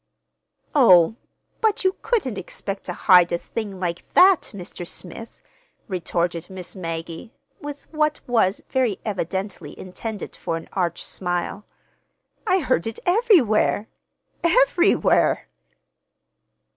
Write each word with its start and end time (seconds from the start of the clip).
"Oh, 0.73 1.15
but 1.61 1.83
you 1.83 1.95
couldn't 2.01 2.39
expect 2.39 2.85
to 2.85 2.93
hide 2.93 3.31
a 3.31 3.37
thing 3.37 3.79
like 3.79 4.11
that, 4.15 4.49
Mr. 4.51 4.87
Smith," 4.87 5.39
retorted 5.87 6.49
Miss 6.49 6.75
Maggie, 6.75 7.31
with 7.59 7.83
what 7.93 8.19
was 8.25 8.61
very 8.67 8.97
evidently 9.05 9.77
intended 9.77 10.35
for 10.35 10.57
an 10.57 10.67
arch 10.73 11.05
smile. 11.05 11.67
"I 12.47 12.61
heard 12.61 12.87
it 12.87 12.97
everywhere—everywhere." 13.05 15.47